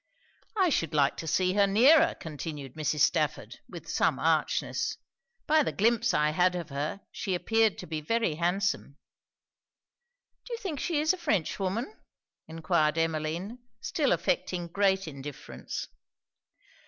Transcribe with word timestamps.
'I 0.57 0.69
should 0.69 0.95
like 0.95 1.15
to 1.17 1.27
see 1.27 1.53
her 1.53 1.67
nearer,' 1.67 2.15
continued 2.19 2.73
Mrs. 2.73 3.01
Stafford, 3.01 3.59
with 3.69 3.87
some 3.87 4.17
archness 4.17 4.97
'By 5.45 5.61
the 5.61 5.71
glympse 5.71 6.11
I 6.11 6.31
had 6.31 6.55
of 6.55 6.69
her 6.71 7.01
she 7.11 7.35
appeared 7.35 7.77
to 7.77 7.85
be 7.85 8.01
very 8.01 8.33
handsome.' 8.33 8.97
'Do 10.45 10.53
you 10.53 10.57
think 10.57 10.79
she 10.79 10.99
is 10.99 11.13
a 11.13 11.17
French 11.17 11.59
woman?' 11.59 11.95
enquired 12.47 12.97
Emmeline, 12.97 13.59
still 13.79 14.11
affecting 14.11 14.69
great 14.69 15.07
indifference. 15.07 15.87